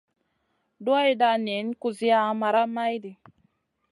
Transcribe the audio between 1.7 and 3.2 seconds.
kusiya maraʼha maydi.